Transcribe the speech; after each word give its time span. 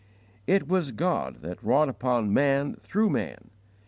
It 0.47 0.67
was 0.67 0.89
God 0.91 1.43
that 1.43 1.63
wrought 1.63 1.87
upon 1.87 2.33
man 2.33 2.73
through 2.73 3.11
man. 3.11 3.51